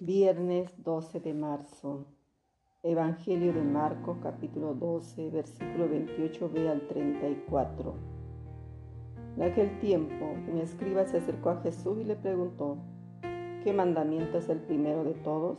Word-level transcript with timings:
Viernes 0.00 0.72
12 0.84 1.18
de 1.18 1.34
marzo. 1.34 2.06
Evangelio 2.84 3.52
de 3.52 3.62
Marcos 3.62 4.18
capítulo 4.22 4.74
12, 4.74 5.28
versículo 5.30 5.88
28b 5.88 6.68
al 6.68 6.86
34. 6.86 7.94
En 9.36 9.42
aquel 9.42 9.76
tiempo, 9.80 10.36
un 10.48 10.58
escriba 10.58 11.04
se 11.04 11.16
acercó 11.16 11.50
a 11.50 11.60
Jesús 11.62 11.98
y 12.00 12.04
le 12.04 12.14
preguntó, 12.14 12.78
¿qué 13.64 13.72
mandamiento 13.72 14.38
es 14.38 14.48
el 14.48 14.60
primero 14.60 15.02
de 15.02 15.14
todos? 15.14 15.58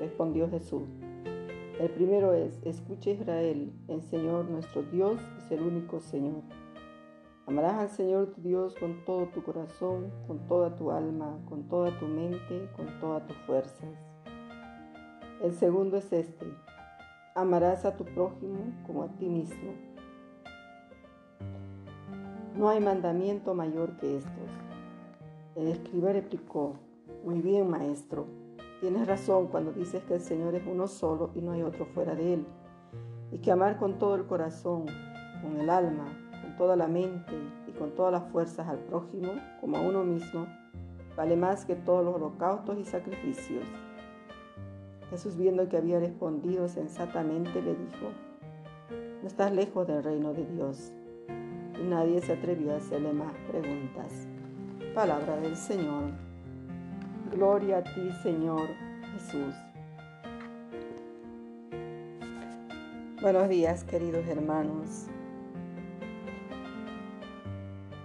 Respondió 0.00 0.50
Jesús, 0.50 0.86
el 1.80 1.88
primero 1.88 2.34
es, 2.34 2.60
escucha 2.62 3.08
Israel, 3.08 3.72
el 3.88 4.02
Señor 4.02 4.50
nuestro 4.50 4.82
Dios 4.82 5.18
es 5.38 5.50
el 5.50 5.62
único 5.62 5.98
Señor. 6.00 6.42
Amarás 7.46 7.74
al 7.74 7.90
Señor 7.90 8.28
tu 8.28 8.40
Dios 8.40 8.74
con 8.80 9.04
todo 9.04 9.26
tu 9.26 9.42
corazón, 9.42 10.10
con 10.26 10.46
toda 10.48 10.76
tu 10.76 10.90
alma, 10.90 11.38
con 11.46 11.68
toda 11.68 11.98
tu 11.98 12.06
mente, 12.06 12.70
con 12.74 12.98
todas 13.00 13.26
tus 13.26 13.36
fuerzas. 13.46 13.90
El 15.42 15.52
segundo 15.52 15.98
es 15.98 16.10
este. 16.10 16.46
Amarás 17.34 17.84
a 17.84 17.98
tu 17.98 18.04
prójimo 18.06 18.72
como 18.86 19.02
a 19.02 19.08
ti 19.08 19.28
mismo. 19.28 19.74
No 22.56 22.70
hay 22.70 22.80
mandamiento 22.80 23.52
mayor 23.52 23.98
que 23.98 24.16
estos. 24.16 24.50
El 25.54 25.68
escriba 25.68 26.12
replicó, 26.12 26.76
muy 27.26 27.42
bien 27.42 27.68
maestro, 27.68 28.26
tienes 28.80 29.06
razón 29.06 29.48
cuando 29.48 29.72
dices 29.72 30.02
que 30.04 30.14
el 30.14 30.20
Señor 30.20 30.54
es 30.54 30.66
uno 30.66 30.86
solo 30.86 31.30
y 31.34 31.42
no 31.42 31.52
hay 31.52 31.62
otro 31.62 31.84
fuera 31.84 32.14
de 32.14 32.34
él, 32.34 32.46
y 33.32 33.38
que 33.38 33.52
amar 33.52 33.78
con 33.78 33.98
todo 33.98 34.14
el 34.14 34.26
corazón, 34.26 34.86
con 35.42 35.60
el 35.60 35.68
alma, 35.68 36.23
toda 36.56 36.76
la 36.76 36.88
mente 36.88 37.32
y 37.66 37.72
con 37.72 37.94
todas 37.94 38.12
las 38.12 38.30
fuerzas 38.30 38.68
al 38.68 38.78
prójimo 38.78 39.32
como 39.60 39.76
a 39.76 39.80
uno 39.80 40.04
mismo, 40.04 40.46
vale 41.16 41.36
más 41.36 41.64
que 41.64 41.74
todos 41.74 42.04
los 42.04 42.14
holocaustos 42.14 42.78
y 42.78 42.84
sacrificios. 42.84 43.64
Jesús 45.10 45.36
viendo 45.36 45.68
que 45.68 45.76
había 45.76 46.00
respondido 46.00 46.68
sensatamente 46.68 47.62
le 47.62 47.74
dijo, 47.74 48.10
no 49.22 49.28
estás 49.28 49.52
lejos 49.52 49.86
del 49.86 50.02
reino 50.02 50.34
de 50.34 50.44
Dios. 50.44 50.92
Y 51.80 51.86
nadie 51.86 52.20
se 52.20 52.34
atrevió 52.34 52.74
a 52.74 52.76
hacerle 52.76 53.12
más 53.12 53.32
preguntas. 53.48 54.28
Palabra 54.94 55.36
del 55.38 55.56
Señor. 55.56 56.12
Gloria 57.32 57.78
a 57.78 57.82
ti, 57.82 58.10
Señor 58.22 58.68
Jesús. 59.12 59.54
Buenos 63.22 63.48
días, 63.48 63.82
queridos 63.84 64.26
hermanos. 64.26 65.06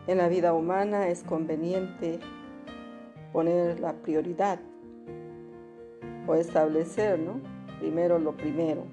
En 0.09 0.17
la 0.17 0.27
vida 0.27 0.55
humana 0.55 1.07
es 1.09 1.21
conveniente 1.21 2.19
poner 3.31 3.79
la 3.79 3.93
prioridad 3.93 4.59
o 6.25 6.33
establecer, 6.33 7.19
¿no? 7.19 7.39
Primero 7.79 8.17
lo 8.17 8.35
primero, 8.35 8.85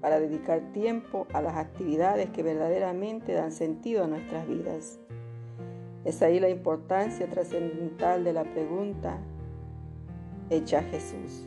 para 0.00 0.18
dedicar 0.18 0.72
tiempo 0.72 1.26
a 1.34 1.42
las 1.42 1.56
actividades 1.56 2.30
que 2.30 2.42
verdaderamente 2.42 3.34
dan 3.34 3.52
sentido 3.52 4.04
a 4.04 4.06
nuestras 4.06 4.48
vidas. 4.48 4.98
Es 6.06 6.22
ahí 6.22 6.40
la 6.40 6.48
importancia 6.48 7.28
trascendental 7.28 8.24
de 8.24 8.32
la 8.32 8.44
pregunta 8.44 9.18
hecha 10.48 10.78
a 10.78 10.82
Jesús. 10.84 11.44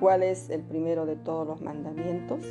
¿Cuál 0.00 0.22
es 0.22 0.48
el 0.48 0.62
primero 0.62 1.04
de 1.04 1.16
todos 1.16 1.46
los 1.46 1.60
mandamientos? 1.60 2.42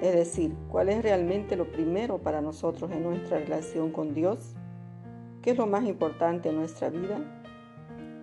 Es 0.00 0.14
decir, 0.14 0.54
¿cuál 0.68 0.88
es 0.88 1.02
realmente 1.02 1.56
lo 1.56 1.70
primero 1.70 2.18
para 2.18 2.40
nosotros 2.40 2.90
en 2.90 3.04
nuestra 3.04 3.38
relación 3.38 3.92
con 3.92 4.12
Dios? 4.12 4.54
¿Qué 5.40 5.50
es 5.50 5.56
lo 5.56 5.66
más 5.66 5.84
importante 5.84 6.48
en 6.48 6.56
nuestra 6.56 6.90
vida? 6.90 7.18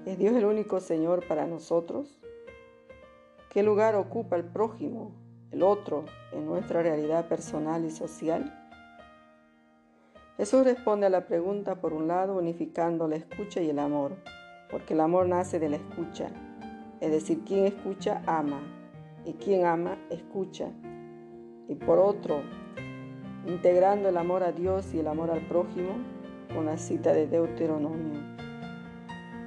¿Es 0.05 0.17
Dios 0.17 0.35
el 0.35 0.45
único 0.45 0.79
Señor 0.79 1.25
para 1.27 1.47
nosotros? 1.47 2.19
¿Qué 3.49 3.63
lugar 3.63 3.95
ocupa 3.95 4.35
el 4.35 4.43
prójimo, 4.43 5.11
el 5.51 5.63
otro, 5.63 6.05
en 6.33 6.45
nuestra 6.45 6.81
realidad 6.81 7.27
personal 7.27 7.85
y 7.85 7.91
social? 7.91 8.57
Jesús 10.37 10.63
responde 10.63 11.05
a 11.05 11.09
la 11.09 11.25
pregunta 11.25 11.75
por 11.79 11.93
un 11.93 12.07
lado 12.07 12.37
unificando 12.37 13.07
la 13.07 13.15
escucha 13.15 13.61
y 13.61 13.69
el 13.69 13.79
amor, 13.79 14.15
porque 14.69 14.93
el 14.93 15.01
amor 15.01 15.27
nace 15.27 15.59
de 15.59 15.69
la 15.69 15.75
escucha, 15.77 16.31
es 16.99 17.11
decir, 17.11 17.43
quien 17.45 17.65
escucha 17.65 18.21
ama 18.25 18.61
y 19.25 19.33
quien 19.33 19.65
ama 19.65 19.97
escucha 20.09 20.71
y 21.71 21.75
por 21.75 21.99
otro, 21.99 22.41
integrando 23.47 24.09
el 24.09 24.17
amor 24.17 24.43
a 24.43 24.51
Dios 24.51 24.93
y 24.93 24.99
el 24.99 25.07
amor 25.07 25.31
al 25.31 25.39
prójimo 25.47 25.93
con 26.53 26.65
la 26.65 26.77
cita 26.77 27.13
de 27.13 27.27
Deuteronomio. 27.27 28.19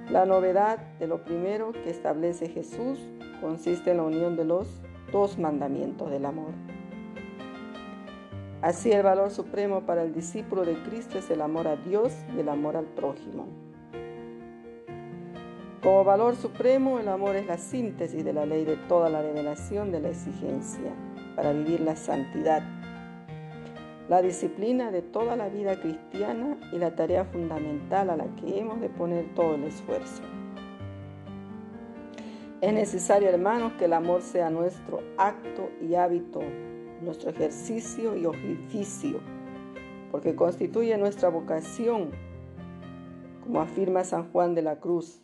La 0.09 0.25
novedad 0.25 0.79
de 0.99 1.07
lo 1.07 1.23
primero 1.23 1.73
que 1.73 1.91
establece 1.91 2.49
Jesús 2.49 2.99
consiste 3.43 3.91
en 3.91 3.99
la 3.99 4.05
unión 4.05 4.37
de 4.37 4.47
los 4.47 4.81
dos 5.13 5.39
mandamientos 5.39 6.11
del 6.11 6.25
amor. 6.25 6.53
Así 8.63 8.91
el 8.91 9.03
valor 9.03 9.31
supremo 9.31 9.83
para 9.83 10.03
el 10.03 10.15
discípulo 10.15 10.65
de 10.65 10.83
Cristo 10.85 11.19
es 11.19 11.31
el 11.31 11.43
amor 11.43 11.69
a 11.69 11.77
Dios 11.77 12.15
y 12.35 12.41
el 12.41 12.49
amor 12.49 12.79
al 12.79 12.87
prójimo. 12.87 13.47
Como 15.85 16.03
valor 16.03 16.35
supremo, 16.35 16.99
el 16.99 17.09
amor 17.09 17.37
es 17.37 17.47
la 17.47 17.59
síntesis 17.59 18.25
de 18.25 18.33
la 18.33 18.47
ley 18.47 18.65
de 18.65 18.77
toda 18.89 19.11
la 19.11 19.21
revelación 19.21 19.93
de 19.93 20.01
la 20.01 20.09
exigencia 20.09 20.91
para 21.37 21.53
vivir 21.53 21.81
la 21.81 21.95
santidad, 21.95 22.63
la 24.09 24.23
disciplina 24.23 24.91
de 24.91 25.03
toda 25.03 25.37
la 25.37 25.51
vida 25.51 25.79
cristiana 25.79 26.57
y 26.73 26.79
la 26.79 26.95
tarea 26.95 27.27
fundamental 27.27 28.09
a 28.09 28.17
la 28.17 28.25
que 28.37 28.59
hemos 28.59 28.81
de 28.81 28.89
poner 28.89 29.35
todo 29.35 29.57
el 29.57 29.65
esfuerzo. 29.65 30.23
Es 32.63 32.73
necesario, 32.73 33.29
hermanos, 33.29 33.75
que 33.75 33.85
el 33.85 33.93
amor 33.93 34.23
sea 34.23 34.49
nuestro 34.49 35.03
acto 35.19 35.69
y 35.83 35.97
hábito, 35.97 36.41
nuestro 37.03 37.29
ejercicio 37.29 38.17
y 38.17 38.25
oficio, 38.25 39.21
porque 40.11 40.35
constituye 40.35 40.97
nuestra 40.97 41.29
vocación, 41.29 42.13
como 43.43 43.61
afirma 43.61 44.03
San 44.03 44.33
Juan 44.33 44.55
de 44.55 44.63
la 44.63 44.81
Cruz. 44.81 45.24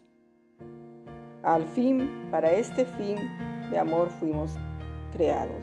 Al 1.43 1.65
fin, 1.65 2.29
para 2.31 2.53
este 2.53 2.85
fin 2.85 3.17
de 3.71 3.79
amor 3.79 4.11
fuimos 4.11 4.57
creados. 5.13 5.63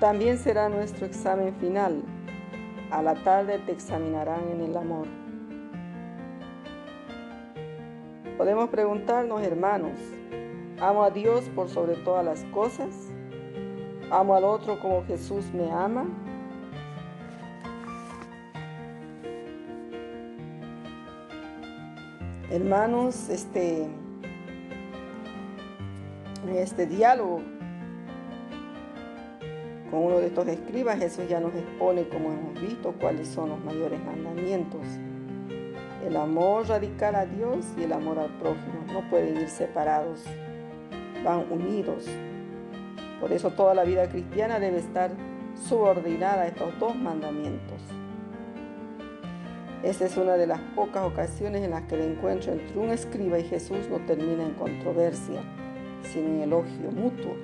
También 0.00 0.38
será 0.38 0.70
nuestro 0.70 1.04
examen 1.04 1.54
final. 1.56 2.02
A 2.90 3.02
la 3.02 3.14
tarde 3.22 3.58
te 3.58 3.72
examinarán 3.72 4.48
en 4.48 4.62
el 4.62 4.76
amor. 4.76 5.06
Podemos 8.38 8.70
preguntarnos, 8.70 9.42
hermanos, 9.42 10.00
¿amo 10.80 11.04
a 11.04 11.10
Dios 11.10 11.44
por 11.54 11.68
sobre 11.68 11.96
todas 11.96 12.24
las 12.24 12.44
cosas? 12.46 13.12
¿Amo 14.10 14.34
al 14.34 14.44
otro 14.44 14.80
como 14.80 15.04
Jesús 15.04 15.52
me 15.52 15.70
ama? 15.70 16.06
Hermanos, 22.50 23.28
este, 23.28 23.86
este 26.52 26.86
diálogo 26.86 27.42
con 29.88 30.00
uno 30.02 30.18
de 30.18 30.26
estos 30.26 30.48
escribas 30.48 30.98
Jesús 30.98 31.28
ya 31.28 31.38
nos 31.38 31.54
expone, 31.54 32.08
como 32.08 32.32
hemos 32.32 32.60
visto, 32.60 32.92
cuáles 33.00 33.28
son 33.28 33.50
los 33.50 33.60
mayores 33.64 34.00
mandamientos. 34.04 34.80
El 36.04 36.16
amor 36.16 36.66
radical 36.66 37.14
a 37.14 37.24
Dios 37.24 37.66
y 37.78 37.84
el 37.84 37.92
amor 37.92 38.18
al 38.18 38.36
prójimo 38.40 38.84
no 38.92 39.08
pueden 39.08 39.36
ir 39.36 39.48
separados, 39.48 40.24
van 41.24 41.44
unidos. 41.52 42.08
Por 43.20 43.30
eso 43.30 43.50
toda 43.50 43.74
la 43.74 43.84
vida 43.84 44.08
cristiana 44.08 44.58
debe 44.58 44.78
estar 44.78 45.12
subordinada 45.68 46.42
a 46.42 46.46
estos 46.48 46.76
dos 46.80 46.96
mandamientos. 46.96 47.80
Esta 49.82 50.04
es 50.04 50.16
una 50.18 50.34
de 50.34 50.46
las 50.46 50.60
pocas 50.76 51.04
ocasiones 51.04 51.62
en 51.62 51.70
las 51.70 51.82
que 51.84 51.94
el 51.94 52.12
encuentro 52.12 52.52
entre 52.52 52.78
un 52.78 52.90
escriba 52.90 53.38
y 53.38 53.44
Jesús 53.44 53.88
no 53.88 53.98
termina 54.00 54.44
en 54.44 54.52
controversia, 54.52 55.40
sino 56.02 56.26
en 56.26 56.42
elogio 56.42 56.90
mutuo. 56.90 57.34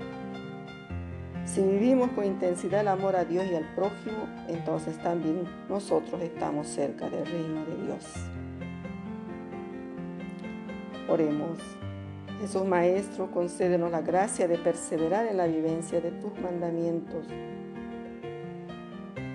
Si 1.47 1.63
vivimos 1.63 2.11
con 2.11 2.27
intensidad 2.27 2.83
el 2.83 2.89
amor 2.89 3.17
a 3.17 3.25
Dios 3.25 3.47
y 3.51 3.55
al 3.55 3.65
prójimo, 3.75 4.27
entonces 4.49 4.99
también 4.99 5.45
nosotros 5.71 6.21
estamos 6.21 6.67
cerca 6.67 7.09
del 7.09 7.25
reino 7.25 7.65
de 7.65 7.85
Dios. 7.87 8.05
Oremos. 11.09 11.59
Jesús 12.41 12.67
Maestro, 12.67 13.31
concédenos 13.31 13.91
la 13.91 14.03
gracia 14.03 14.47
de 14.47 14.59
perseverar 14.59 15.27
en 15.27 15.39
la 15.39 15.47
vivencia 15.47 16.03
de 16.03 16.11
tus 16.11 16.39
mandamientos, 16.39 17.25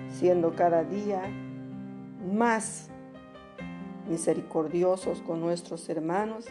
siendo 0.08 0.54
cada 0.54 0.84
día 0.84 1.22
más 2.32 2.91
misericordiosos 4.12 5.22
con 5.22 5.40
nuestros 5.40 5.88
hermanos 5.88 6.44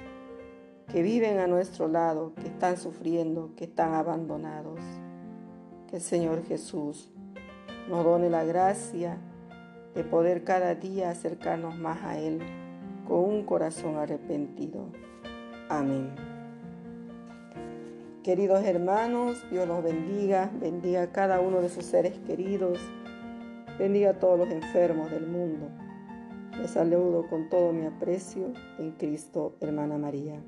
que 0.92 1.04
viven 1.04 1.38
a 1.38 1.46
nuestro 1.46 1.88
lado, 1.88 2.34
que 2.34 2.48
están 2.48 2.76
sufriendo, 2.76 3.52
que 3.56 3.66
están 3.66 3.94
abandonados. 3.94 4.80
Que 5.88 5.98
el 5.98 6.02
Señor 6.02 6.44
Jesús 6.44 7.12
nos 7.88 8.04
done 8.04 8.30
la 8.30 8.44
gracia 8.44 9.18
de 9.94 10.04
poder 10.04 10.44
cada 10.44 10.74
día 10.74 11.12
acercarnos 11.12 11.78
más 11.78 12.04
a 12.04 12.18
Él 12.18 12.40
con 13.08 13.20
un 13.20 13.46
corazón 13.46 13.98
arrepentido. 13.98 14.88
Amén. 15.70 16.16
Queridos 18.24 18.64
hermanos, 18.64 19.46
Dios 19.52 19.68
los 19.68 19.84
bendiga, 19.84 20.52
bendiga 20.60 21.04
a 21.04 21.12
cada 21.12 21.40
uno 21.40 21.62
de 21.62 21.70
sus 21.70 21.86
seres 21.86 22.18
queridos, 22.26 22.80
bendiga 23.78 24.12
a 24.12 24.20
todos 24.20 24.40
los 24.40 24.50
enfermos 24.50 25.12
del 25.12 25.28
mundo. 25.28 25.70
Le 26.60 26.68
saludo 26.68 27.28
con 27.28 27.50
todo 27.50 27.72
mi 27.72 27.86
aprecio 27.86 28.54
en 28.78 28.92
Cristo, 28.92 29.56
hermana 29.62 29.98
María. 29.98 30.42